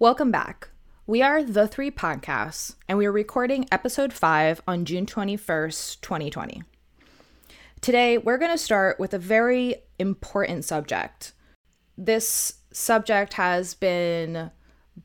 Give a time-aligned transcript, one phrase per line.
[0.00, 0.68] Welcome back.
[1.08, 6.62] We are The Three Podcasts, and we are recording episode 5 on June 21st, 2020.
[7.80, 11.32] Today, we're going to start with a very important subject.
[11.96, 14.52] This subject has been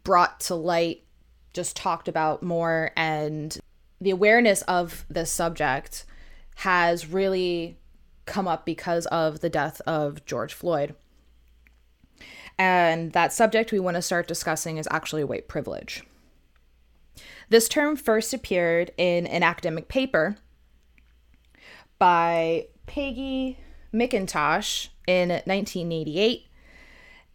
[0.04, 1.06] brought to light,
[1.54, 3.58] just talked about more, and
[4.00, 6.06] the awareness of this subject
[6.58, 7.80] has really
[8.26, 10.94] come up because of the death of George Floyd.
[12.58, 16.04] And that subject we want to start discussing is actually white privilege.
[17.50, 20.38] This term first appeared in an academic paper
[22.00, 23.58] by Peggy
[23.94, 26.48] McIntosh in 1988.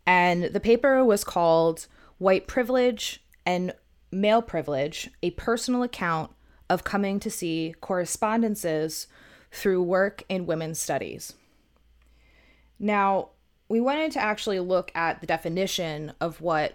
[0.07, 1.87] And the paper was called
[2.19, 3.75] White Privilege and
[4.11, 6.31] Male Privilege A Personal Account
[6.71, 9.07] of Coming to See Correspondences
[9.53, 11.35] Through Work in Women's Studies.
[12.79, 13.31] Now,
[13.69, 16.75] we wanted to actually look at the definition of what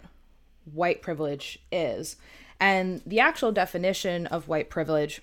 [0.71, 2.15] white privilege is.
[2.59, 5.21] And the actual definition of white privilege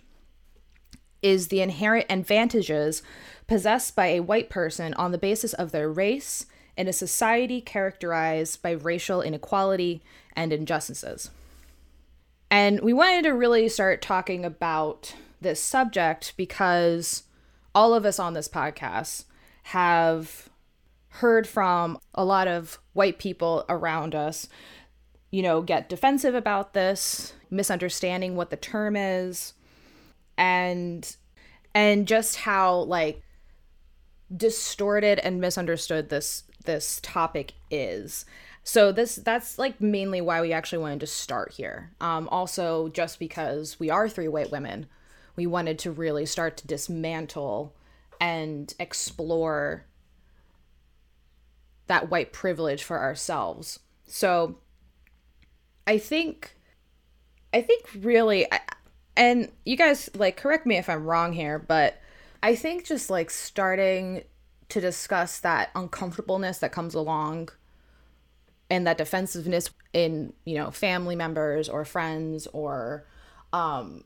[1.23, 3.03] is the inherent advantages
[3.47, 8.63] possessed by a white person on the basis of their race in a society characterized
[8.63, 10.03] by racial inequality
[10.35, 11.31] and injustices.
[12.51, 17.25] And we wanted to really start talking about this subject because
[17.75, 19.25] all of us on this podcast
[19.65, 20.50] have
[21.11, 24.49] heard from a lot of white people around us,
[25.31, 29.55] you know, get defensive about this, misunderstanding what the term is,
[30.39, 31.17] and
[31.75, 33.23] and just how like
[34.35, 38.25] distorted and misunderstood this this topic is.
[38.63, 41.93] So this that's like mainly why we actually wanted to start here.
[42.01, 44.87] Um, also, just because we are three white women,
[45.35, 47.75] we wanted to really start to dismantle
[48.21, 49.87] and explore
[51.91, 53.81] that white privilege for ourselves.
[54.07, 54.59] So
[55.89, 56.57] I think
[57.53, 58.61] I think really I,
[59.17, 62.01] and you guys like correct me if I'm wrong here, but
[62.45, 64.23] I think just like starting
[64.69, 67.49] to discuss that uncomfortableness that comes along
[68.71, 73.05] and that defensiveness in, you know, family members or friends or
[73.53, 74.05] um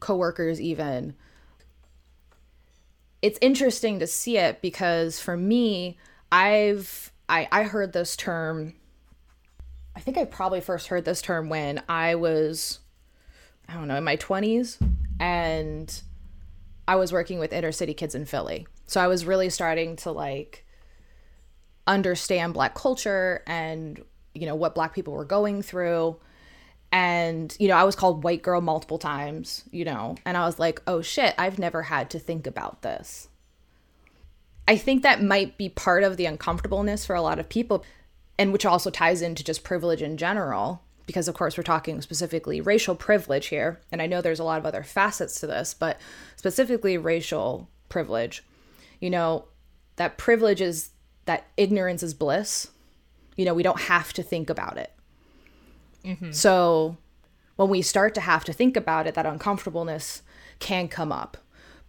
[0.00, 1.14] coworkers even
[3.22, 5.96] it's interesting to see it because for me
[6.32, 8.74] I've I I heard this term
[9.96, 12.78] I think I probably first heard this term when I was
[13.68, 14.78] I don't know, in my 20s
[15.20, 16.02] and
[16.88, 18.66] I was working with inner city kids in Philly.
[18.86, 20.64] So I was really starting to like
[21.86, 24.02] understand black culture and
[24.34, 26.16] you know what black people were going through
[26.92, 30.58] and you know i was called white girl multiple times you know and i was
[30.58, 33.28] like oh shit i've never had to think about this
[34.68, 37.84] I think that might be part of the uncomfortableness for a lot of people,
[38.38, 42.60] and which also ties into just privilege in general, because of course we're talking specifically
[42.60, 43.80] racial privilege here.
[43.90, 45.98] And I know there's a lot of other facets to this, but
[46.36, 48.44] specifically racial privilege.
[49.00, 49.46] You know,
[49.96, 50.90] that privilege is
[51.24, 52.68] that ignorance is bliss.
[53.36, 54.92] You know, we don't have to think about it.
[56.04, 56.30] Mm-hmm.
[56.30, 56.96] So
[57.56, 60.22] when we start to have to think about it, that uncomfortableness
[60.60, 61.36] can come up.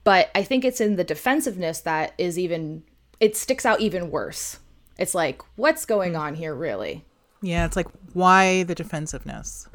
[0.03, 2.83] But I think it's in the defensiveness that is even
[3.19, 4.59] it sticks out even worse.
[4.97, 7.05] It's like, what's going on here really?
[7.41, 9.67] Yeah, it's like why the defensiveness?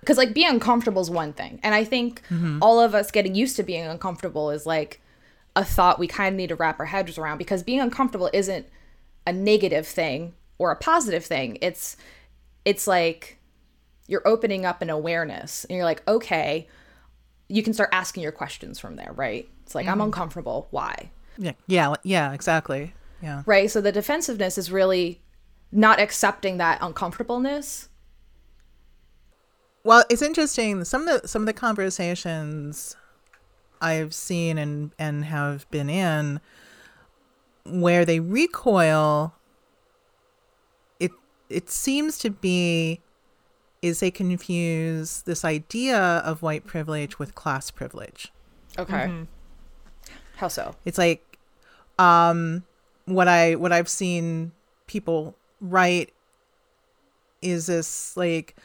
[0.00, 1.60] Because like being uncomfortable is one thing.
[1.62, 2.58] And I think mm-hmm.
[2.62, 5.00] all of us getting used to being uncomfortable is like
[5.56, 8.66] a thought we kind of need to wrap our heads around because being uncomfortable isn't
[9.26, 11.58] a negative thing or a positive thing.
[11.60, 11.96] It's
[12.64, 13.38] it's like
[14.06, 16.68] you're opening up an awareness and you're like, okay,
[17.48, 19.48] you can start asking your questions from there, right?
[19.64, 19.92] It's like, mm-hmm.
[19.92, 20.68] I'm uncomfortable.
[20.70, 21.10] Why?
[21.38, 21.52] Yeah.
[21.66, 21.94] Yeah.
[22.02, 22.32] Yeah.
[22.32, 22.94] Exactly.
[23.22, 23.42] Yeah.
[23.46, 23.70] Right.
[23.70, 25.20] So the defensiveness is really
[25.72, 27.88] not accepting that uncomfortableness.
[29.84, 30.84] Well, it's interesting.
[30.84, 32.96] Some of the some of the conversations
[33.80, 36.40] I've seen and and have been in
[37.64, 39.34] where they recoil
[40.98, 41.12] it
[41.48, 43.00] it seems to be
[43.82, 48.32] is they confuse this idea of white privilege with class privilege.
[48.78, 48.92] Okay.
[48.92, 49.24] Mm-hmm.
[50.36, 50.74] How so?
[50.84, 51.38] It's like
[51.98, 52.64] um
[53.06, 54.52] what I what I've seen
[54.86, 56.12] people write
[57.42, 58.56] is this like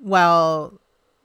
[0.00, 0.78] well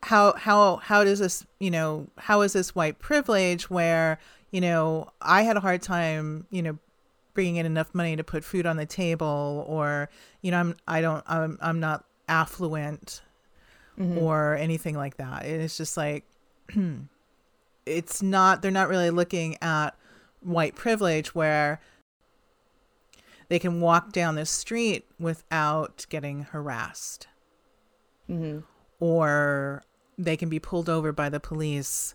[0.04, 4.20] how how how does this you know how is this white privilege where
[4.52, 6.78] you know I had a hard time you know
[7.34, 10.10] bringing in enough money to put food on the table or
[10.42, 13.22] you know I'm I don't I'm I'm not affluent
[14.00, 14.18] mm-hmm.
[14.18, 15.46] or anything like that.
[15.46, 16.24] It's just like
[17.86, 19.92] it's not they're not really looking at
[20.42, 21.80] white privilege where
[23.50, 27.28] they can walk down the street without getting harassed.
[29.00, 29.84] Or
[30.18, 32.14] they can be pulled over by the police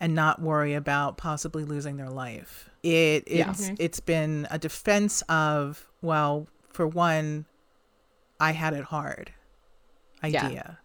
[0.00, 2.70] and not worry about possibly losing their life.
[2.82, 3.50] It Yeah.
[3.50, 7.46] it's it's been a defense of well, for one,
[8.38, 9.32] I had it hard
[10.26, 10.46] Yeah.
[10.46, 10.78] idea.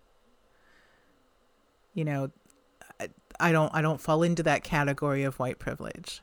[1.93, 2.31] You know,
[2.99, 3.09] I,
[3.39, 6.21] I don't I don't fall into that category of white privilege.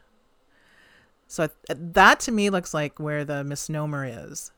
[1.27, 4.51] So that to me looks like where the misnomer is.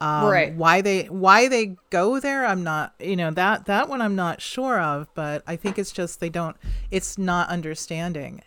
[0.00, 0.54] Um, Right.
[0.54, 2.94] Why they why they go there, I'm not.
[3.00, 6.28] You know that that one I'm not sure of, but I think it's just they
[6.28, 6.56] don't.
[6.90, 8.42] It's not understanding.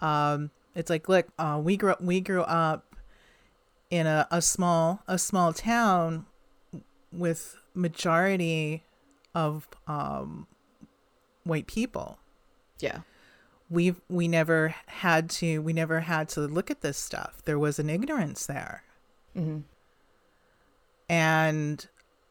[0.00, 2.94] Um, it's like look, uh, we grew up, we grew up
[3.90, 6.26] in a, a small a small town
[7.14, 8.84] with majority
[9.34, 10.46] of um,
[11.44, 12.18] white people.
[12.80, 13.00] Yeah.
[13.70, 17.42] we we never had to we never had to look at this stuff.
[17.44, 18.82] There was an ignorance there.
[21.08, 21.86] And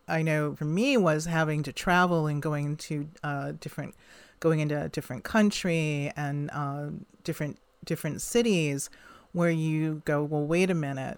[0.08, 3.96] i know for me was having to travel and going to uh, different
[4.42, 6.88] going into a different country and uh,
[7.24, 8.90] different different cities
[9.32, 11.18] where you go well wait a minute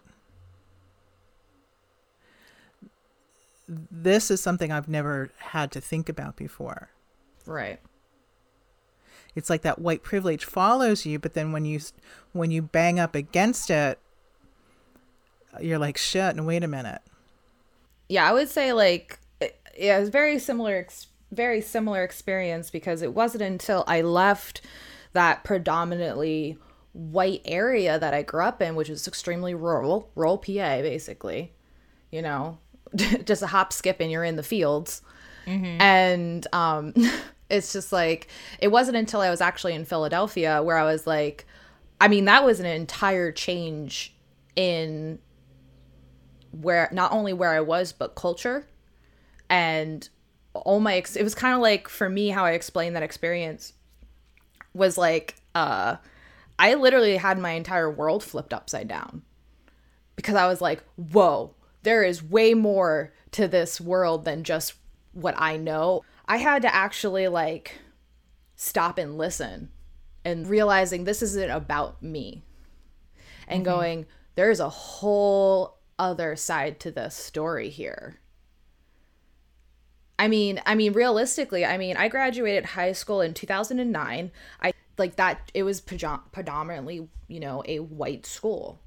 [3.67, 6.89] this is something i've never had to think about before.
[7.47, 7.79] Right.
[9.35, 11.79] it's like that white privilege follows you but then when you
[12.31, 13.99] when you bang up against it
[15.61, 17.01] you're like shit and wait a minute.
[18.09, 20.87] Yeah i would say like it- yeah it was very similar
[21.31, 24.61] very similar experience because it wasn't until i left
[25.13, 26.57] that predominantly
[26.93, 31.51] white area that i grew up in which is extremely rural rural pa basically
[32.11, 32.57] you know
[33.25, 35.01] just a hop skip and you're in the fields.
[35.79, 36.93] And um
[37.49, 38.27] it's just like
[38.59, 41.45] it wasn't until i was actually in philadelphia where i was like
[42.01, 44.15] i mean that was an entire change
[44.55, 45.19] in
[46.61, 48.67] where not only where I was but culture.
[49.49, 50.07] And
[50.53, 53.73] all my ex- it was kind of like for me how I explained that experience
[54.73, 55.97] was like uh
[56.57, 59.23] I literally had my entire world flipped upside down.
[60.15, 61.53] Because I was like whoa
[61.85, 64.73] there is way more to this world than just
[65.13, 66.03] what I know.
[66.27, 67.79] I had to actually like
[68.55, 69.69] stop and listen
[70.25, 72.43] and realizing this isn't about me
[73.47, 73.75] and mm-hmm.
[73.75, 74.05] going
[74.35, 78.19] there's a whole other side to the story here.
[80.17, 84.31] I mean i mean realistically i mean i graduated high school in 2009
[84.61, 88.79] i like that it was predominantly you know a white school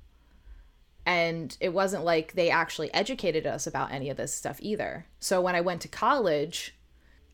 [1.09, 5.41] and it wasn't like they actually educated us about any of this stuff either so
[5.41, 6.75] when i went to college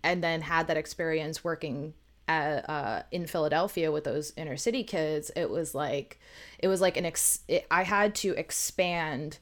[0.02, 1.94] and then had that experience working
[2.28, 6.18] at, uh, in Philadelphia with those inner city kids, it was like
[6.58, 9.38] it was like an ex- it, I had to expand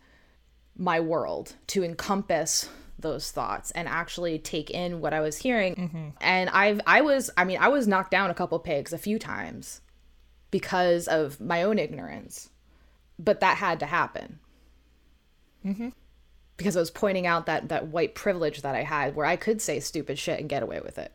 [0.76, 2.68] my world to encompass
[2.98, 5.74] those thoughts and actually take in what I was hearing.
[5.74, 6.08] Mm-hmm.
[6.20, 9.18] And I've I was I mean I was knocked down a couple pegs a few
[9.18, 9.80] times
[10.50, 12.50] because of my own ignorance,
[13.18, 14.38] but that had to happen
[15.64, 15.88] mm-hmm.
[16.56, 19.60] because I was pointing out that that white privilege that I had where I could
[19.60, 21.12] say stupid shit and get away with it.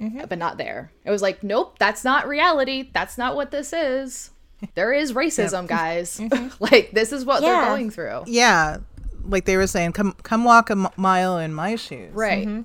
[0.00, 0.22] Mm-hmm.
[0.28, 0.90] But not there.
[1.04, 2.90] It was like, nope, that's not reality.
[2.92, 4.30] That's not what this is.
[4.74, 6.18] There is racism, guys.
[6.20, 6.48] Mm-hmm.
[6.72, 7.60] like this is what Yeah.
[7.60, 8.24] they're going through.
[8.26, 8.78] yeah
[9.26, 12.64] like they were saying come come walk a m- mile in my shoes Right.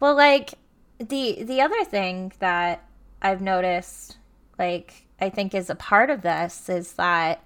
[0.00, 0.54] Well, like
[0.98, 2.84] the the other thing that
[3.22, 4.16] I've noticed,
[4.58, 7.44] like I think is a part of this, is that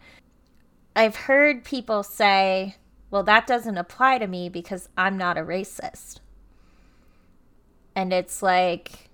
[0.98, 2.76] I've heard people say,
[3.10, 6.18] "Well, that doesn't apply to me because I'm not a racist,"
[7.94, 9.08] and it's like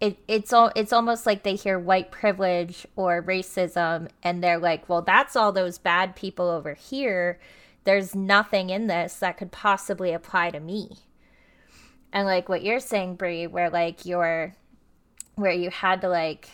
[0.00, 4.88] it it's all it's almost like they hear white privilege or racism and they're like,
[4.88, 7.40] "Well, that's all those bad people over here."
[7.84, 10.98] There's nothing in this that could possibly apply to me
[12.12, 14.54] and like what you're saying brie where like you're
[15.36, 16.48] where you had to like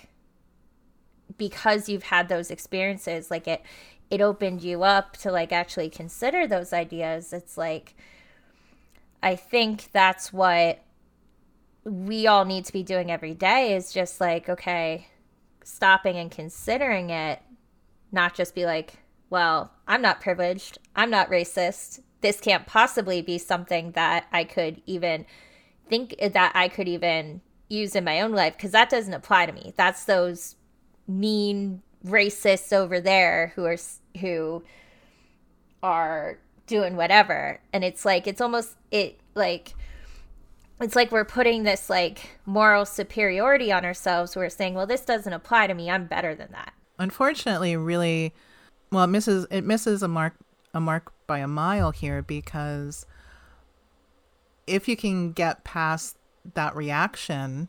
[1.39, 3.63] because you've had those experiences like it
[4.15, 7.33] it opened you up to like actually consider those ideas.
[7.33, 7.95] It's like
[9.25, 10.85] i think that's what
[11.83, 15.09] we all need to be doing every day is just like okay
[15.65, 17.41] stopping and considering it
[18.13, 18.99] not just be like
[19.31, 20.79] well i'm not privileged.
[20.95, 22.01] I'm not racist.
[22.21, 25.27] This can't possibly be something that i could even
[25.89, 29.53] think that i could even use in my own life because that doesn't apply to
[29.53, 29.73] me.
[29.77, 30.57] That's those
[31.09, 33.79] mean racists over there who are
[34.21, 34.63] who
[35.83, 37.61] are doing whatever.
[37.73, 39.75] And it's like it's almost it like
[40.81, 44.37] it's like we're putting this like moral superiority on ourselves.
[44.37, 45.91] We're saying well this doesn't apply to me.
[45.91, 46.73] I'm better than that.
[46.99, 48.35] Unfortunately really
[48.91, 50.35] well, it misses it misses a mark
[50.73, 53.07] a mark by a mile here because
[54.67, 56.17] if you can get past
[56.55, 57.69] that reaction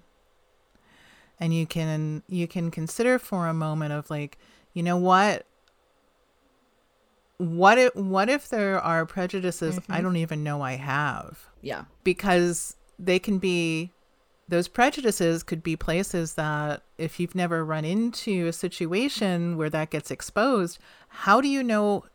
[1.40, 4.38] and you can you can consider for a moment of like
[4.74, 5.46] you know what
[7.38, 10.04] what if what if there are prejudices i mm-hmm.
[10.04, 11.86] don't even know i have Yeah.
[12.04, 13.92] because they can be
[14.48, 19.90] those prejudices could be places that if you've never run into a situation where that
[19.90, 22.06] gets exposed how do you know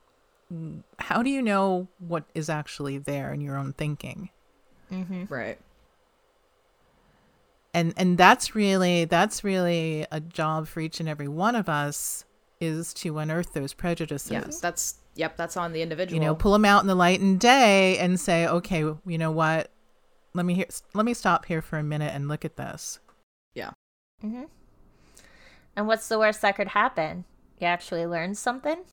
[0.98, 4.30] how do you know what is actually there in your own thinking
[4.90, 5.24] mm-hmm.
[5.28, 5.58] Right.
[7.74, 12.24] and and that's really that's really a job for each and every one of us
[12.58, 14.60] is to unearth those prejudices Yes.
[14.60, 15.36] That's yep.
[15.36, 16.20] That's on the individual.
[16.20, 19.30] you know pull them out in the light and day and say okay you know
[19.30, 19.70] what
[20.34, 22.98] let me hear let me stop here for a minute and look at this
[23.54, 23.70] yeah.
[24.20, 24.44] hmm
[25.76, 27.24] And what's the worst that could happen?
[27.58, 28.84] You actually learn something?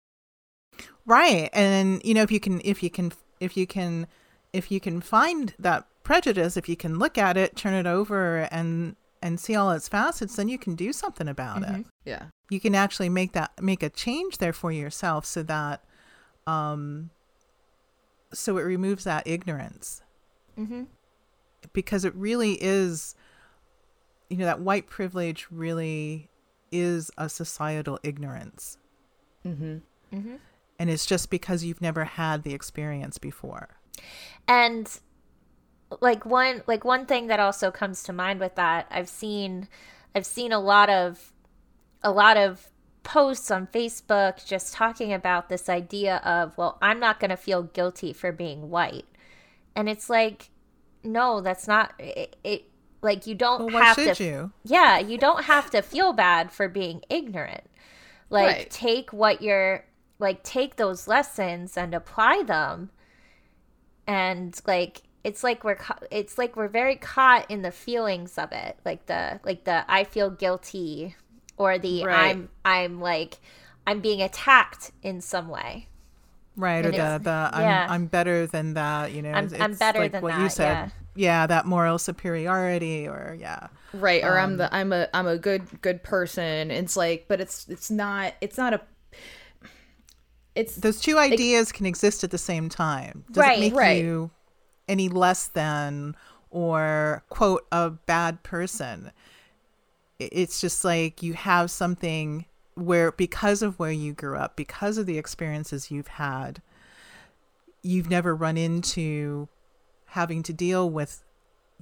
[1.06, 4.08] right and you know if you can if you can if you can
[4.54, 8.48] if you can find that prejudice if you can look at it turn it over
[8.52, 12.26] and and see all its facets then you can do something about it Yeah.
[12.50, 15.84] you can actually make that make a change there for yourself so that
[16.48, 17.10] um
[18.34, 20.02] so it removes that ignorance
[20.58, 20.84] Mm-hmm.
[21.74, 23.14] because it really is
[24.30, 26.30] you know that white privilege really
[26.72, 28.78] is a societal ignorance
[29.46, 29.78] Mm-hmm.
[30.14, 30.36] Mm-hmm.
[30.80, 33.70] and it's just because you've never had the experience before
[34.48, 35.00] and
[36.02, 39.68] like one like one thing that also comes to mind with that i've seen
[40.16, 41.32] i've seen a lot of
[42.04, 42.70] a lot of
[43.08, 47.64] posts on facebook just talking about this idea of well i'm not going to feel
[47.64, 49.06] guilty for being white.
[49.78, 50.50] And it's like
[51.04, 52.66] no that's not it, it
[53.02, 54.52] like you don't well have to you?
[54.66, 57.64] Yeah you don't have to feel bad for being ignorant.
[58.30, 58.70] Like Right.
[58.70, 59.86] take what you're
[60.20, 62.90] like take those lessons and apply them.
[64.06, 65.78] And like it's like we're
[66.12, 70.04] it's like we're very caught in the feelings of it like the like the i
[70.04, 71.16] feel guilty
[71.58, 72.30] or the Right.
[72.36, 73.38] i'm i'm like
[73.86, 75.88] i'm being attacked in some way
[76.56, 77.88] right or And the the I'm, yeah.
[77.90, 80.92] I'm better than that you know I'm- it's I'm better like than what you said
[81.16, 81.48] yeah.
[81.48, 84.22] that moral superiority or yeah Right.
[84.24, 86.70] Or I'm Um, the I'm a I'm a good good person.
[86.70, 88.82] It's like, but it's it's not it's not a.
[90.56, 94.04] It's those two ideas can exist at the same time does Right, it make right.
[94.04, 94.32] you
[94.88, 96.16] any less than
[96.50, 99.12] or quote a bad person I-
[100.20, 102.46] it's just like you have something
[102.76, 106.62] where because of where you grew up because of the experiences you've had
[107.82, 109.48] you've never run into
[110.08, 111.24] having to deal with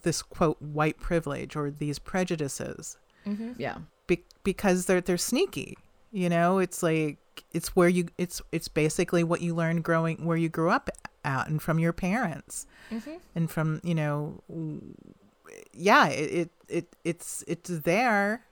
[0.03, 3.53] this quote white privilege or these prejudices mm-hmm.
[3.57, 3.77] yeah.
[4.07, 5.77] be- because they're they're sneaky.
[6.11, 7.17] You know, it's like
[7.51, 10.89] it's where you it's it's basically what you learned growing where you grew up
[11.23, 13.15] at and from your parents mm-hmm.
[13.33, 14.81] and from you know w-
[15.73, 18.45] yeah it, it it it's it's there.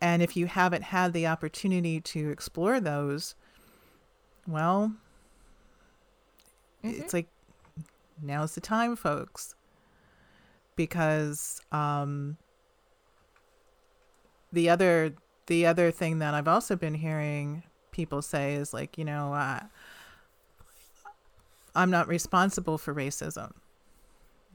[0.00, 3.34] And if you haven't had the opportunity to explore those
[4.46, 4.92] well
[6.82, 7.28] it's like
[8.20, 9.54] now's the time folks.
[10.74, 12.36] Because um
[14.52, 15.14] the other
[15.46, 19.60] the other thing that I've also been hearing people say is like, you know, uh,
[21.74, 23.52] I'm not responsible for racism.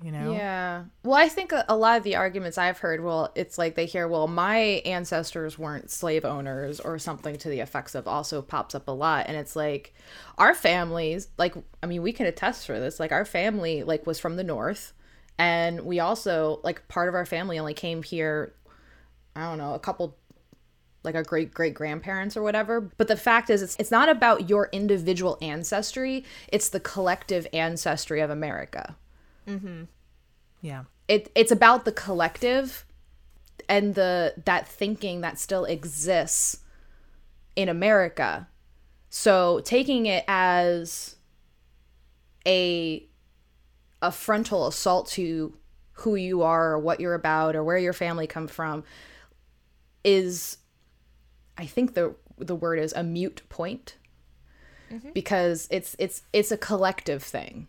[0.04, 0.84] You know, Yeah.
[1.04, 3.88] Well, I think a, a lot of the arguments I've heard, well, it's like they
[3.88, 8.76] hear, well, my ancestors weren't slave owners or something to the effects of also pops
[8.76, 9.26] up a lot.
[9.28, 9.96] And it's like
[10.38, 13.00] our families, like, I mean, we can attest for this.
[13.00, 14.94] Like, our family, like, was from the North.
[15.40, 18.54] And we also, like, part of our family only came here,
[19.36, 20.16] I don't know, a couple
[21.04, 22.82] like our great great grandparents or whatever.
[22.82, 28.20] But the fact is, it's it's not about your individual ancestry; it's the collective ancestry
[28.20, 28.96] of America
[29.48, 29.84] Mm-hmm.
[30.62, 32.86] yeah, it it's about the collective
[33.70, 36.60] and the that thinking that still exists
[37.56, 38.48] in America.
[39.10, 41.16] So taking it as
[42.46, 43.06] a
[44.02, 45.58] a frontal assault to
[45.94, 48.84] who you are or what you're about or where your family come from
[50.04, 50.58] is
[51.58, 53.96] I think the the word is a mute point
[54.92, 55.10] mm-hmm.
[55.14, 57.68] because it's it's it's a collective thing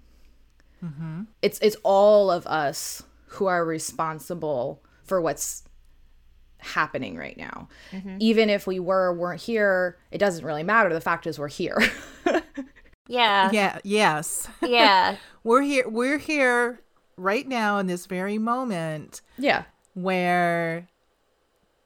[0.84, 1.22] Mm-hmm.
[1.42, 5.64] it's it's all of us who are responsible for what's
[6.58, 7.68] happening right now.
[7.92, 8.16] Mm-hmm.
[8.20, 10.92] Even if we were or weren't here it doesn't really matter.
[10.92, 11.78] The fact is we're here.
[13.08, 13.50] Yeah.
[13.52, 14.48] Yeah, yes.
[14.62, 15.16] yeah.
[15.42, 15.88] We're here.
[15.88, 16.80] We're here
[17.16, 19.64] right now in this very moment yeah.
[19.94, 20.88] where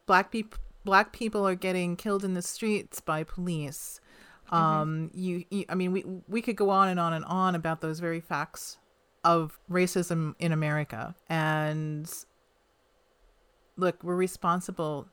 [0.05, 4.01] black people black people are getting killed in the streets by police.
[4.47, 4.55] Mm-hmm.
[4.55, 7.81] Um, you, you, I mean, we we could go on and on and on about
[7.81, 8.77] those very facts
[9.25, 11.14] of racism in America.
[11.29, 12.11] And
[13.76, 15.09] look, we're responsible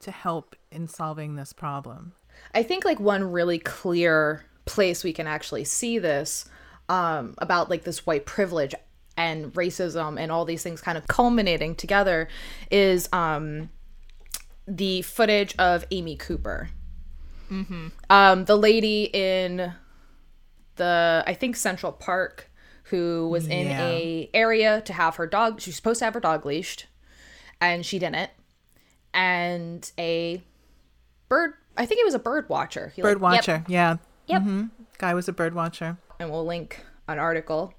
[0.00, 2.12] to help in solving this problem.
[2.54, 6.44] I think like one really clear place we can actually see this
[6.88, 8.74] um, about like this white privilege
[9.16, 12.28] and racism and all these things kind of culminating together
[12.70, 13.70] is um,
[14.66, 16.70] the footage of Amy Cooper.
[17.50, 17.88] Mm-hmm.
[18.08, 19.74] Um, the lady in
[20.76, 22.50] the I think Central Park
[22.84, 23.86] who was in Yeah.
[23.86, 25.60] a area to have her dog.
[25.60, 26.86] She was supposed to have her dog leashed,
[27.60, 28.30] and she didn't.
[29.14, 30.42] And a
[31.28, 31.54] bird.
[31.76, 32.92] I think it was a bird watcher.
[32.94, 33.96] He, like, Bird watcher, yeah.
[34.26, 34.42] Yep.
[34.42, 34.62] Mm-hmm.
[34.98, 35.96] Guy was a bird watcher.
[36.18, 37.74] and we'll link an article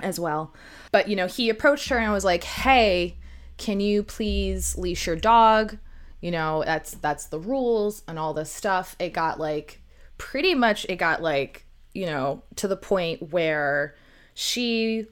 [0.00, 0.52] as well.
[0.92, 3.16] But you know, he approached her and was like, "Hey,
[3.56, 5.78] can you please leash your dog?
[6.20, 9.80] You know, that's that's the rules and all this stuff." It got like
[10.18, 11.64] pretty much it got like,
[11.94, 13.94] you know, to the point where
[14.34, 15.06] she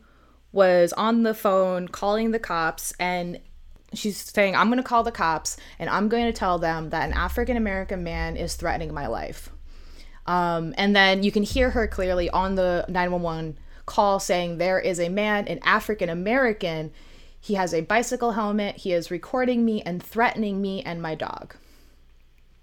[0.52, 3.40] was on the phone calling the cops and
[3.94, 7.08] she's saying, "I'm going to call the cops and I'm going to tell them that
[7.08, 9.50] an African American man is threatening my life."
[10.26, 15.00] Um, and then you can hear her clearly on the 911 call saying there is
[15.00, 16.92] a man, an African American.
[17.40, 18.76] He has a bicycle helmet.
[18.76, 21.56] He is recording me and threatening me and my dog.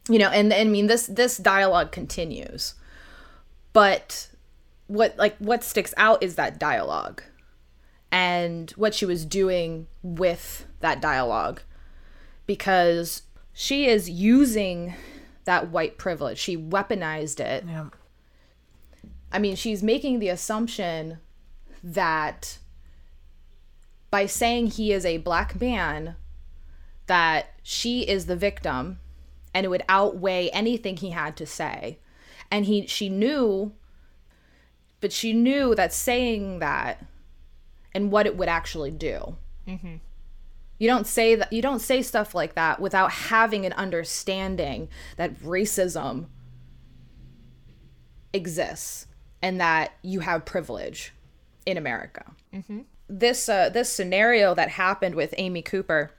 [0.07, 2.75] You know, and, and I mean this this dialogue continues.
[3.73, 4.29] But
[4.89, 7.22] what like what sticks out is that dialogue
[8.12, 11.62] and what she was doing with that dialogue
[12.48, 13.22] because
[13.53, 14.96] she is using
[15.46, 16.39] that white privilege.
[16.39, 17.65] She weaponized it.
[17.67, 17.89] Yeah.
[19.31, 21.19] I mean, she's making the assumption
[21.84, 22.58] that
[24.10, 26.15] by saying he is a black man,
[27.05, 29.00] that she is the victim
[29.53, 32.00] and it would outweigh anything he had to say.
[32.50, 33.74] And he she knew
[35.01, 37.05] but she knew that saying that
[37.93, 39.35] and what it would actually do.
[40.77, 45.35] You don't say that you don't say stuff like that without having an understanding that
[45.41, 46.25] racism
[48.33, 49.07] exists
[49.41, 51.13] and that you have privilege
[51.65, 52.31] in America.
[53.07, 56.12] This uh, this scenario that happened with Amy Cooper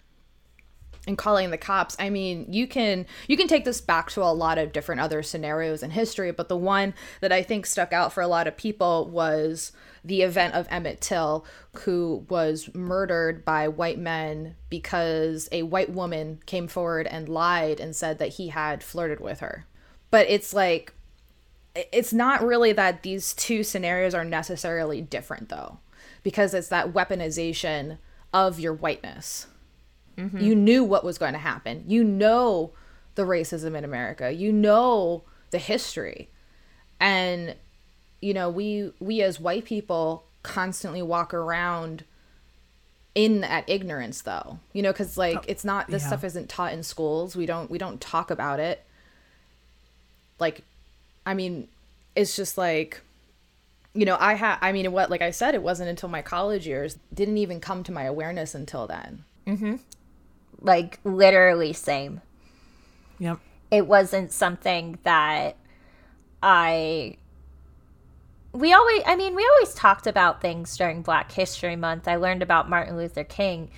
[1.07, 4.33] and calling the cops i mean you can you can take this back to a
[4.33, 8.13] lot of different other scenarios in history but the one that i think stuck out
[8.13, 9.73] for a lot of people was
[10.05, 11.45] the event of emmett till
[11.85, 17.95] who was murdered by white men because a white woman came forward and lied and
[17.95, 19.67] said that he had flirted with her.
[20.11, 20.93] But it's like
[21.75, 25.79] it's not really that these two scenarios are necessarily different though
[26.25, 27.99] because it's that weaponization
[28.33, 29.47] of your whiteness
[30.21, 30.39] Mm-hmm.
[30.39, 31.85] you knew what was going to happen.
[31.87, 32.73] You know
[33.15, 34.33] the racism in America.
[34.33, 36.29] You know the history.
[36.99, 37.57] And
[38.21, 42.05] you know, we we as white people constantly walk around
[43.15, 44.59] in that ignorance though.
[44.73, 46.09] You know, cuz like oh, it's not this yeah.
[46.09, 47.35] stuff isn't taught in schools.
[47.35, 48.85] We don't we don't talk about it.
[50.39, 50.63] Like
[51.25, 51.69] I mean,
[52.15, 53.01] it's just like
[53.93, 56.67] you know, I had I mean, what like I said, it wasn't until my college
[56.67, 59.25] years didn't even come to my awareness until then.
[59.47, 59.77] Mm-hmm.
[60.61, 62.21] Like literally same.
[63.19, 63.39] Yep.
[63.71, 65.57] It wasn't something that
[66.43, 67.17] I
[68.53, 72.09] we always I mean, we always talked about things during Black History Month.
[72.09, 73.71] I learned about Martin Luther King.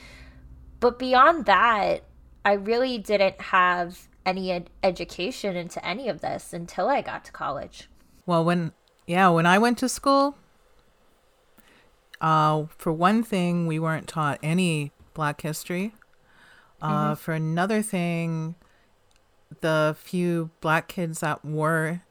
[0.80, 2.02] But beyond that,
[2.44, 7.32] I really didn't have any ed- education into any of this until I got to
[7.32, 7.88] college.
[8.26, 8.72] Well, when
[9.06, 10.36] yeah, when I went to school,
[12.20, 15.92] uh, for one thing, we weren't taught any Black history.
[16.82, 18.54] Uh, For another thing,
[19.60, 22.02] the few Black kids that were,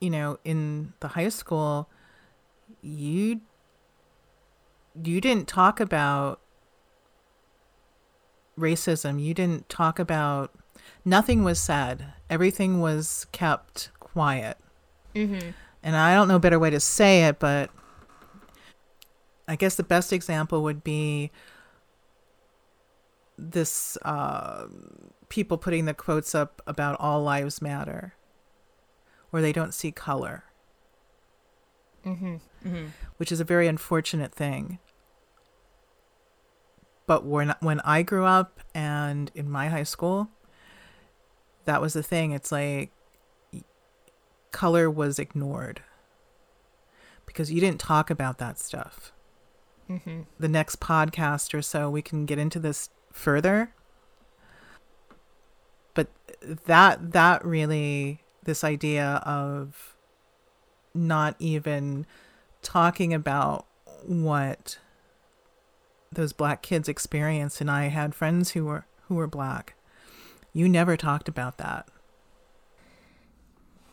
[0.00, 1.88] you know, in the high school,
[2.82, 3.40] you
[5.02, 6.38] you didn't talk about
[8.58, 9.22] racism.
[9.22, 10.52] You didn't talk about
[11.04, 12.12] nothing was said.
[12.28, 14.58] Everything was kept quiet
[15.82, 17.70] and I don't know a better way to say it, but
[19.48, 21.30] I guess the best example would be
[23.38, 24.66] this uh,
[25.28, 28.14] people putting the quotes up about all lives matter,
[29.30, 30.44] where they don't see color,
[32.04, 32.36] mm-hmm.
[32.66, 32.86] Mm-hmm.
[33.16, 34.78] which is a very unfortunate thing.
[37.06, 40.28] But when when I grew up and in my high school,
[41.64, 42.32] that was the thing.
[42.32, 42.92] It's like
[44.52, 45.82] color was ignored
[47.26, 49.12] because you didn't talk about that stuff.
[49.90, 50.22] Mm-hmm.
[50.38, 53.72] The next podcast or so, we can get into this further.
[55.94, 56.08] But
[56.66, 59.96] that that really this idea of
[60.94, 62.06] not even
[62.60, 63.66] talking about
[64.04, 64.78] what
[66.10, 69.74] those black kids experienced and I had friends who were who were black.
[70.52, 71.88] You never talked about that.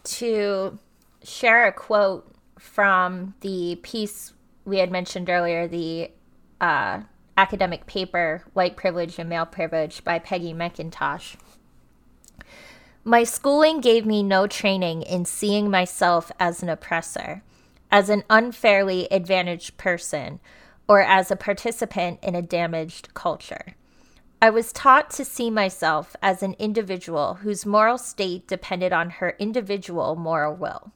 [0.03, 0.77] To
[1.23, 4.33] share a quote from the piece
[4.65, 6.11] we had mentioned earlier, the
[6.59, 7.01] uh,
[7.39, 11.37] academic paper, White Privilege and Male Privilege by Peggy McIntosh.
[13.05, 17.41] My schooling gave me no training in seeing myself as an oppressor,
[17.89, 20.41] as an unfairly advantaged person,
[20.85, 23.73] or as a participant in a damaged culture.
[24.41, 29.37] I was taught to see myself as an individual whose moral state depended on her
[29.39, 30.91] individual moral will.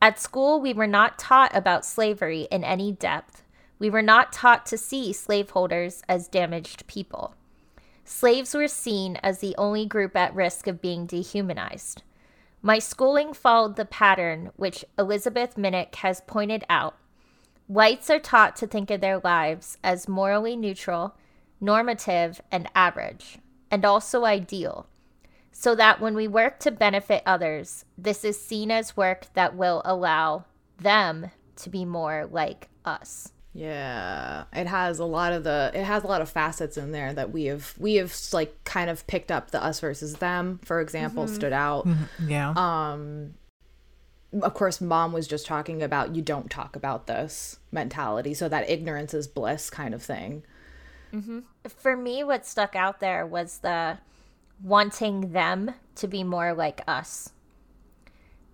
[0.00, 3.41] At school, we were not taught about slavery in any depth.
[3.82, 7.34] We were not taught to see slaveholders as damaged people.
[8.04, 12.04] Slaves were seen as the only group at risk of being dehumanized.
[12.62, 16.94] My schooling followed the pattern which Elizabeth Minnich has pointed out.
[17.66, 21.16] Whites are taught to think of their lives as morally neutral,
[21.60, 24.86] normative, and average, and also ideal,
[25.50, 29.82] so that when we work to benefit others, this is seen as work that will
[29.84, 30.44] allow
[30.78, 33.32] them to be more like us.
[33.54, 37.12] Yeah, it has a lot of the it has a lot of facets in there
[37.12, 40.80] that we have we have like kind of picked up the us versus them, for
[40.80, 41.34] example, mm-hmm.
[41.34, 41.86] stood out.
[41.86, 42.30] Mm-hmm.
[42.30, 42.54] Yeah.
[42.56, 43.34] Um
[44.42, 48.70] of course mom was just talking about you don't talk about this mentality, so that
[48.70, 50.44] ignorance is bliss kind of thing.
[51.12, 51.40] Mm-hmm.
[51.68, 53.98] For me what stuck out there was the
[54.62, 57.32] wanting them to be more like us.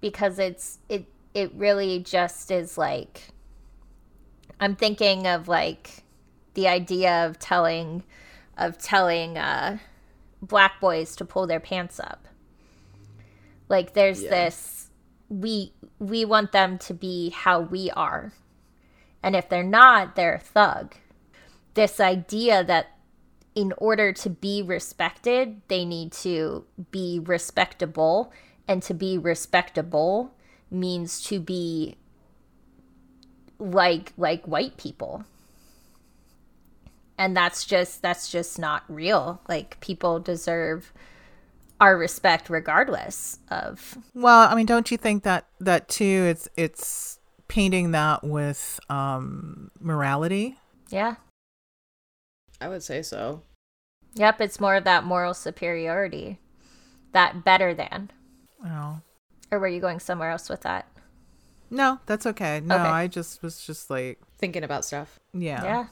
[0.01, 3.29] Because it's it it really just is like
[4.61, 6.03] I'm thinking of like
[6.55, 8.03] the idea of telling
[8.57, 9.79] of telling uh,
[10.42, 12.27] black boys to pull their pants up.
[13.68, 14.31] Like there's yeah.
[14.31, 14.90] this
[15.29, 18.33] we we want them to be how we are.
[19.23, 20.94] And if they're not, they're a thug.
[21.75, 22.99] This idea that
[23.55, 28.33] in order to be respected, they need to be respectable.
[28.68, 30.35] And to be respectable
[30.71, 31.97] means to be
[33.59, 35.25] like like white people.
[37.16, 39.40] And that's just that's just not real.
[39.49, 40.92] Like people deserve
[41.81, 47.21] our respect regardless of well i mean don't you think that that too it's it's
[47.47, 50.59] painting that with um morality?
[50.90, 51.14] Yeah.
[52.61, 53.42] I would say so.
[54.14, 56.38] Yep it's more of that moral superiority.
[57.12, 58.11] That better than.
[58.64, 59.01] Oh
[59.51, 60.87] or were you going somewhere else with that
[61.71, 62.61] no, that's okay.
[62.65, 62.85] No, okay.
[62.85, 65.19] I just was just like thinking about stuff.
[65.33, 65.87] Yeah.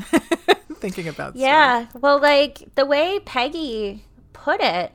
[0.00, 0.18] Yeah.
[0.74, 1.88] thinking about yeah.
[1.88, 2.02] Stuff.
[2.02, 4.92] Well, like the way Peggy put it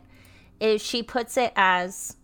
[0.60, 2.16] is she puts it as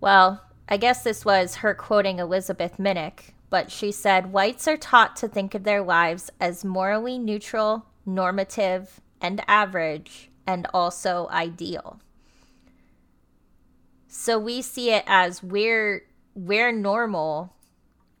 [0.00, 5.16] well, I guess this was her quoting Elizabeth Minnich, but she said whites are taught
[5.16, 12.00] to think of their lives as morally neutral, normative, and average, and also ideal.
[14.08, 16.04] So we see it as we're
[16.36, 17.52] we're normal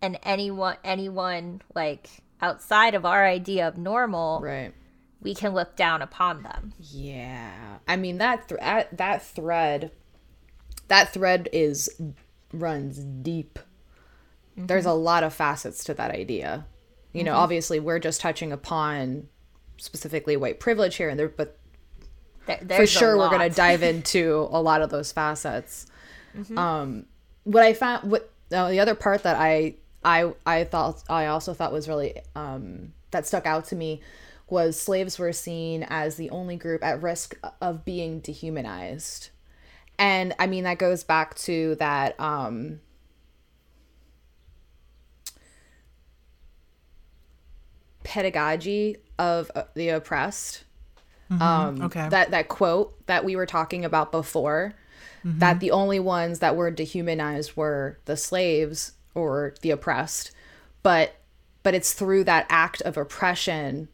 [0.02, 2.08] and anyone anyone like
[2.40, 4.72] outside of our idea of normal right.
[5.20, 6.72] we can look down upon them.
[6.78, 7.52] Yeah.
[7.86, 9.92] I mean that th- that thread
[10.88, 12.00] that thread is
[12.52, 13.58] runs deep.
[14.56, 14.66] Mm-hmm.
[14.66, 16.66] there's a lot of facets to that idea.
[17.12, 17.26] You mm-hmm.
[17.26, 19.28] know obviously we're just touching upon
[19.76, 21.58] specifically white privilege here and there but
[22.46, 25.86] there, for sure we're going to dive into a lot of those facets.
[26.34, 26.58] Mm-hmm.
[26.58, 27.06] um
[27.46, 31.54] what I found what uh, the other part that I I I thought I also
[31.54, 34.02] thought was really um, that stuck out to me
[34.48, 39.30] was slaves were seen as the only group at risk of being dehumanized.
[39.98, 42.80] And I mean that goes back to that um,
[48.02, 50.64] pedagogy of uh, the oppressed.
[51.30, 51.42] Mm-hmm.
[51.42, 52.08] Um, okay.
[52.08, 54.74] That that quote that we were talking about before
[55.26, 55.38] mm-hmm.
[55.38, 60.30] that the only ones that were dehumanized were the slaves or the oppressed.
[60.82, 61.16] But
[61.62, 63.88] but it's through that act of oppression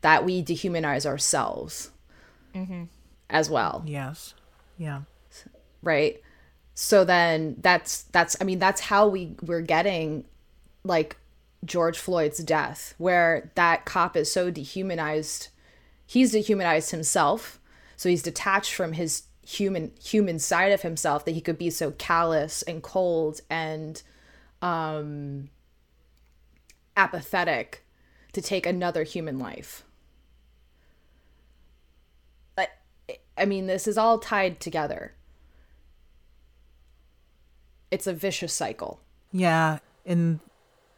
[0.00, 1.90] that we dehumanize ourselves
[2.54, 2.84] mm-hmm.
[3.28, 3.82] as well.
[3.86, 4.34] Yes.
[4.78, 5.02] Yeah.
[5.82, 6.22] Right?
[6.74, 10.24] So then that's that's i mean that's how we we're getting
[10.84, 11.16] like
[11.64, 15.48] george floyd's death where that cop is so dehumanized
[16.08, 17.60] he's dehumanized himself.
[17.96, 21.90] So he's detached from his human human side of himself that he could be so
[21.92, 24.02] callous and cold and
[24.60, 25.48] um
[26.96, 27.84] apathetic
[28.32, 29.84] to take another human life
[32.54, 32.70] but
[33.38, 35.14] i mean this is all tied together
[37.90, 39.00] it's a vicious cycle.
[39.32, 40.40] Yeah, in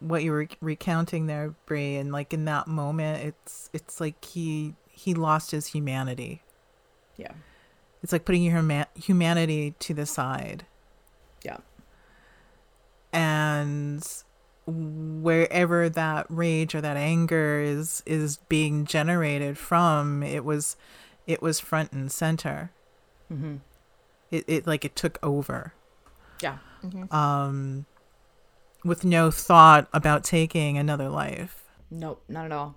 [0.00, 4.74] what you were recounting there, Brie, and like in that moment, it's it's like he
[4.88, 6.42] he lost his humanity.
[7.16, 7.32] Yeah.
[8.02, 10.64] It's like putting your huma- humanity to the side.
[11.44, 11.58] Yeah.
[13.12, 14.06] And
[14.66, 20.76] wherever that rage or that anger is is being generated from, it was
[21.26, 22.70] it was front and center.
[23.32, 23.56] Mm-hmm.
[24.30, 25.74] It it like it took over.
[26.40, 26.58] Yeah.
[26.84, 27.14] Mm-hmm.
[27.14, 27.86] Um,
[28.84, 31.64] with no thought about taking another life.
[31.90, 32.76] Nope, not at all.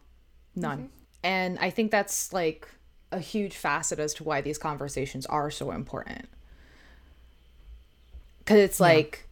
[0.56, 0.90] None.
[1.24, 2.68] And I think that's like
[3.14, 6.28] a huge facet as to why these conversations are so important.
[8.46, 9.28] Cause it's like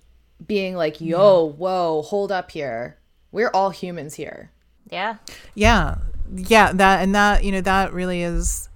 [0.45, 2.97] being like, yo, whoa, hold up here.
[3.31, 4.51] We're all humans here.
[4.89, 5.17] Yeah.
[5.53, 5.97] Yeah.
[6.33, 8.69] Yeah, that and that, you know, that really is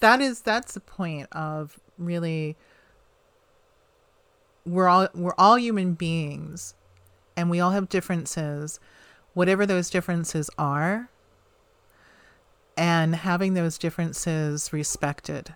[0.00, 2.56] that is that's the point of really
[4.66, 6.74] we're all we're all human beings
[7.36, 8.80] and we all have differences
[9.34, 11.08] whatever those differences are
[12.76, 15.54] and having those differences respected.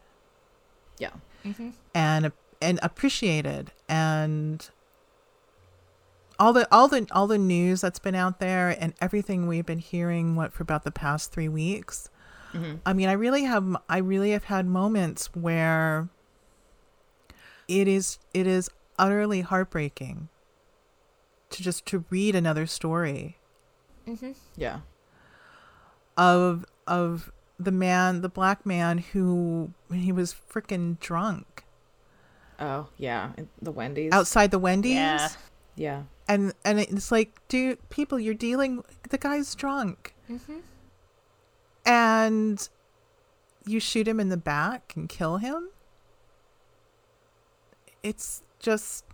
[0.98, 1.11] Yeah.
[1.44, 1.70] Mm-hmm.
[1.94, 3.70] and and appreciated.
[3.88, 4.68] And
[6.38, 9.78] all the all the all the news that's been out there and everything we've been
[9.78, 12.11] hearing what for about the past 3 weeks.
[12.52, 12.76] Mm-hmm.
[12.85, 16.09] I mean I really have I really have had moments where
[17.68, 20.28] it is it is utterly heartbreaking
[21.50, 23.38] to just to read another story.
[24.07, 24.33] Mm-hmm.
[24.57, 24.81] Yeah.
[26.16, 31.64] of of the man the black man who he was freaking drunk
[32.61, 33.31] Oh, yeah.
[33.62, 34.12] The Wendy's.
[34.12, 35.29] outside the Wendy's Yeah.
[35.77, 36.03] Yeah.
[36.27, 40.59] and and it's like dude people you're dealing the guy's drunk mm-hmm.
[41.87, 42.68] and
[43.64, 45.68] you shoot him in the back and kill him
[48.03, 49.05] it's just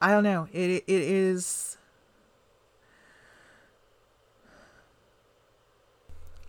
[0.00, 1.76] i don't know it it is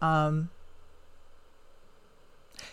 [0.06, 0.50] um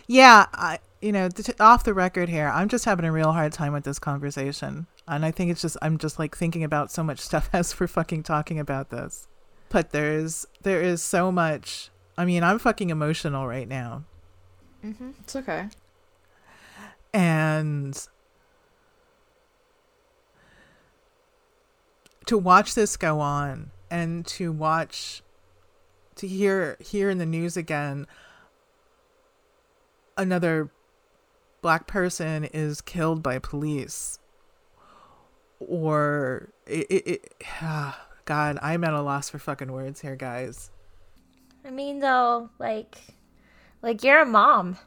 [0.07, 3.51] yeah i you know t- off the record here i'm just having a real hard
[3.51, 4.87] time with this conversation.
[5.07, 7.87] And i think it's just i'm just like thinking about so much stuff as we're
[7.87, 9.27] fucking talking about this.
[9.69, 14.03] But there's there is so much i mean i'm fucking emotional right now.
[15.21, 15.67] It's okay.
[17.13, 18.07] and
[22.25, 25.21] to watch this go on and to watch
[26.15, 28.07] to hear hear in the news again
[30.17, 30.69] another
[31.61, 34.19] black person is killed by police.
[35.59, 40.69] Or it, it, it ah, god i'm at a loss for fucking words here guys.
[41.65, 42.97] I mean, though, like,
[43.81, 44.77] like you're a mom,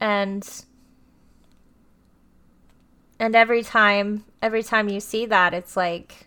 [0.00, 0.48] and
[3.18, 6.26] and every time, every time you see that, it's like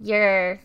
[0.00, 0.60] you're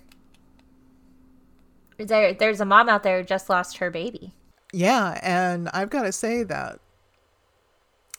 [1.98, 2.34] there.
[2.34, 4.34] There's a mom out there who just lost her baby.
[4.72, 6.80] Yeah, and I've got to say that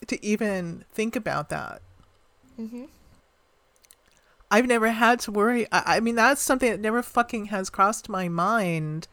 [0.07, 1.83] to even think about that,
[2.59, 2.85] mm-hmm.
[4.51, 5.67] I've never had to worry.
[5.73, 9.09] I, I mean, that's something that never fucking has crossed my mind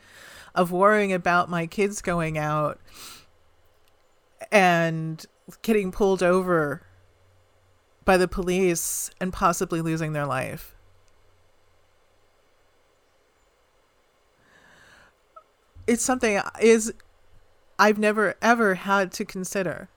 [0.54, 2.80] of worrying about my kids going out
[4.52, 5.26] and
[5.62, 6.84] getting pulled over
[8.06, 10.76] by the police and possibly losing their life.
[15.92, 16.94] It's something is
[17.78, 19.90] I've never ever had to consider.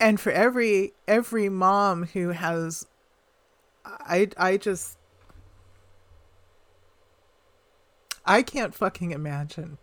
[0.00, 2.84] And for every every mom who has
[3.84, 4.98] I I just
[8.26, 9.78] I can't fucking imagine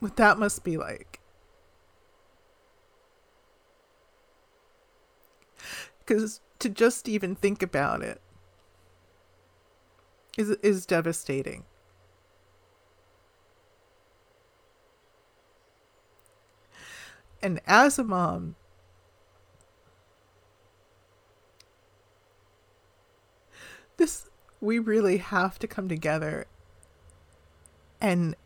[0.00, 1.20] what that must be like.
[6.04, 8.20] Cuz to just even think about it
[10.38, 11.64] is is devastating.
[17.42, 18.54] And as a mom,
[23.96, 26.46] this we really have to come together
[28.00, 28.36] and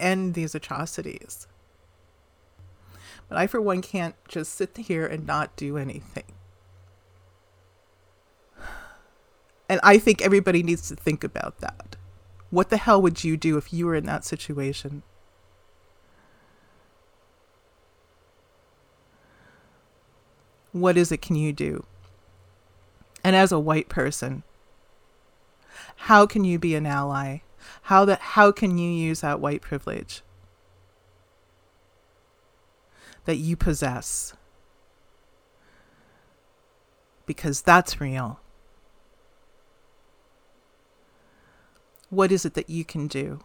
[0.00, 1.46] end these atrocities.
[3.28, 6.35] But I for one can't just sit here and not do anything.
[9.68, 11.96] And I think everybody needs to think about that.
[12.50, 15.02] What the hell would you do if you were in that situation?
[20.72, 21.84] What is it can you do?
[23.24, 24.44] And as a white person,
[25.96, 27.38] how can you be an ally?
[27.82, 30.22] How that how can you use that white privilege
[33.24, 34.34] that you possess?
[37.24, 38.38] Because that's real.
[42.10, 43.40] What is it that you can do?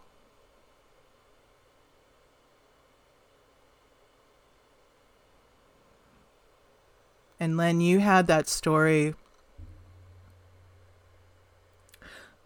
[7.39, 9.15] And Len, you had that story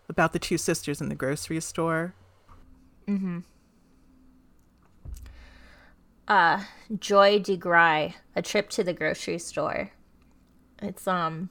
[0.08, 2.14] about the two sisters in the grocery store.
[3.06, 3.40] Mm-hmm.
[6.28, 6.64] Uh,
[6.98, 9.92] Joy DeGruy, A Trip to the Grocery Store.
[10.82, 11.50] It's um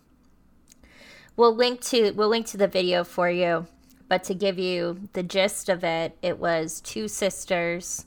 [1.37, 3.67] we'll link to we'll link to the video for you,
[4.09, 8.07] but to give you the gist of it, it was two sisters.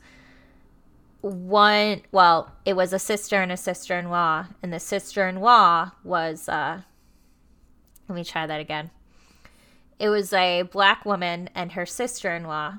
[1.21, 6.81] One well it was a sister and a sister-in-law and the sister-in-law was uh
[8.07, 8.91] let me try that again.
[9.99, 12.75] It was a black woman and her sister-in-law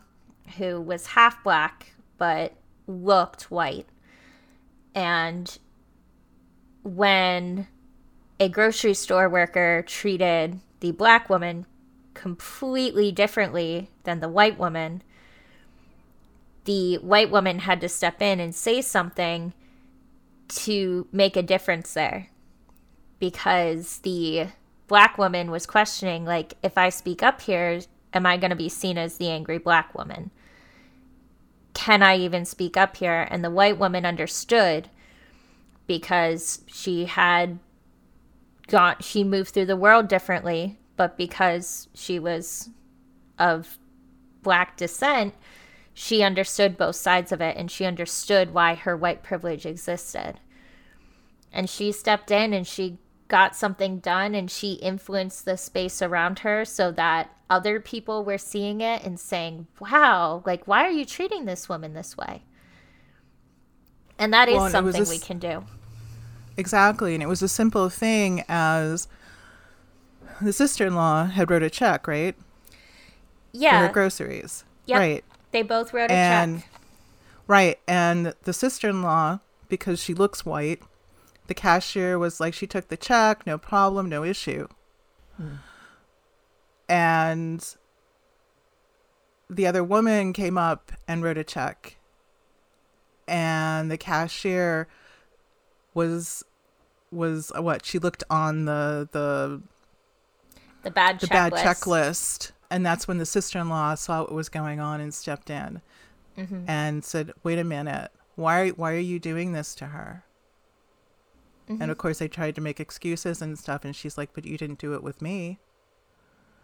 [0.56, 2.54] who was half black but
[2.86, 3.86] looked white.
[4.94, 5.58] And
[6.82, 7.66] when
[8.40, 11.66] a grocery store worker treated the black woman
[12.18, 15.02] completely differently than the white woman.
[16.64, 19.52] The white woman had to step in and say something
[20.48, 22.28] to make a difference there
[23.20, 24.48] because the
[24.88, 27.80] black woman was questioning like if i speak up here
[28.14, 30.30] am i going to be seen as the angry black woman?
[31.74, 33.28] Can i even speak up here?
[33.30, 34.88] And the white woman understood
[35.86, 37.58] because she had
[38.66, 42.68] got she moved through the world differently but because she was
[43.38, 43.78] of
[44.42, 45.32] black descent
[45.98, 50.34] she understood both sides of it and she understood why her white privilege existed.
[51.52, 56.38] And she stepped in and she got something done and she influenced the space around
[56.40, 61.04] her so that other people were seeing it and saying, wow, like, why are you
[61.04, 62.44] treating this woman this way?
[64.20, 65.64] And that is well, something a, we can do.
[66.56, 67.14] Exactly.
[67.14, 69.08] And it was a simple thing as
[70.40, 72.36] the sister in law had wrote a check, right?
[73.52, 73.80] Yeah.
[73.80, 74.64] For her groceries.
[74.86, 74.98] Yep.
[74.98, 75.24] Right.
[75.52, 76.70] They both wrote a and, check.
[77.46, 77.78] Right.
[77.86, 80.82] And the sister in law, because she looks white,
[81.46, 84.68] the cashier was like, she took the check, no problem, no issue.
[85.36, 85.54] Hmm.
[86.88, 87.76] And
[89.50, 91.96] the other woman came up and wrote a check.
[93.26, 94.88] And the cashier
[95.94, 96.44] was
[97.10, 99.62] was what she looked on the the
[100.82, 101.30] the bad the checklist.
[101.30, 105.80] bad checklist and that's when the sister-in-law saw what was going on and stepped in
[106.36, 106.68] mm-hmm.
[106.68, 110.24] and said wait a minute why why are you doing this to her
[111.68, 111.80] mm-hmm.
[111.82, 114.56] and of course they tried to make excuses and stuff and she's like but you
[114.56, 115.58] didn't do it with me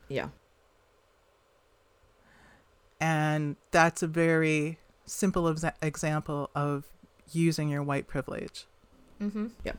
[0.08, 0.28] yeah
[3.00, 6.84] and that's a very simple exa- example of
[7.32, 8.66] using your white privilege
[9.20, 9.48] mm-hmm.
[9.64, 9.72] yeah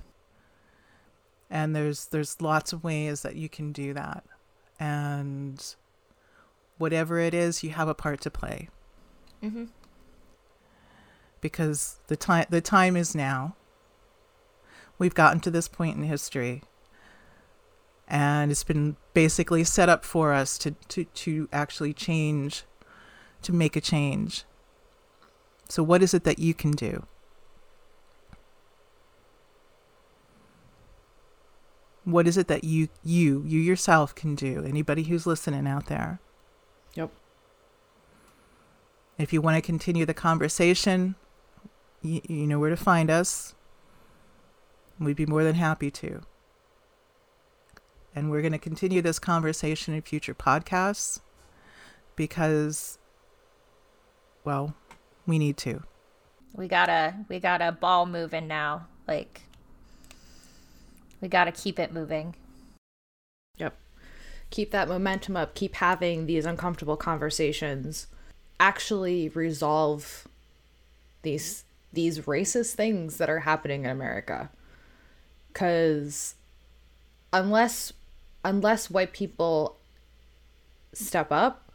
[1.50, 4.24] and there's there's lots of ways that you can do that
[4.80, 5.76] and
[6.78, 8.70] whatever it is, you have a part to play.
[9.44, 9.66] Mm-hmm.
[11.42, 13.56] Because the time the time is now.
[14.98, 16.64] We've gotten to this point in history,
[18.08, 22.64] and it's been basically set up for us to to to actually change,
[23.42, 24.46] to make a change.
[25.68, 27.06] So, what is it that you can do?
[32.06, 34.64] What is it that you you you yourself can do?
[34.64, 36.20] Anybody who's listening out there.
[36.94, 37.12] Yep.
[39.18, 41.16] If you want to continue the conversation,
[42.02, 43.56] you, you know where to find us.
[45.00, 46.22] We'd be more than happy to.
[48.16, 51.20] And we're going to continue this conversation in future podcasts
[52.16, 52.98] because,
[54.46, 54.74] well,
[55.28, 55.84] we need to.
[56.54, 58.88] We gotta, we got a ball moving now.
[59.06, 59.42] Like,
[61.26, 62.36] we gotta keep it moving
[63.58, 63.76] Yep.
[64.52, 68.06] keep that momentum up, keep having these uncomfortable conversations,
[68.60, 70.28] actually resolve
[71.24, 74.52] these these racist things that are happening in America.
[75.54, 76.36] Cuz
[77.34, 77.92] unless
[78.44, 79.78] unless white people
[80.94, 81.72] step up,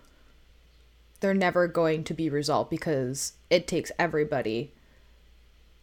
[1.19, 4.71] they're never going to be resolved because it takes everybody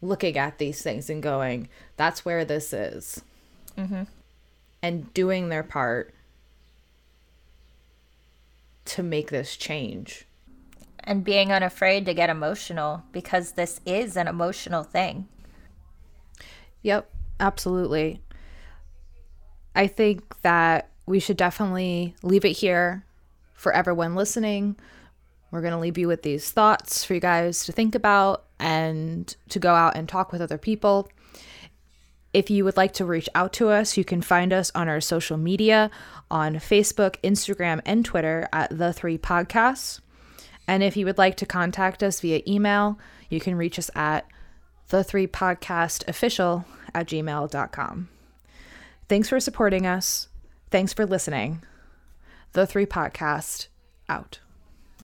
[0.02, 3.22] looking at these things and going, that's where this is.
[3.78, 4.04] Mm-hmm.
[4.82, 6.14] And doing their part
[8.86, 10.26] to make this change.
[11.04, 15.28] And being unafraid to get emotional because this is an emotional thing.
[16.82, 17.10] Yep,
[17.40, 18.22] absolutely.
[19.76, 23.06] I think that we should definitely leave it here
[23.58, 24.78] for everyone listening,
[25.52, 29.36] we're going to leave you with these thoughts for you guys to think about and
[29.50, 31.10] to go out and talk with other people.
[32.34, 35.02] If you would like to reach out to us, you can find us on our
[35.02, 35.90] social media
[36.30, 40.02] on Facebook, Instagram, and Twitter at The Three Podcasts.
[40.68, 43.00] And if you would like to contact us via email,
[43.30, 44.28] you can reach us at
[44.90, 48.10] the three podcast official at gmail.com.
[49.08, 50.28] Thanks for supporting us.
[50.70, 51.64] Thanks for listening.
[52.54, 53.68] The three podcast
[54.10, 54.40] out.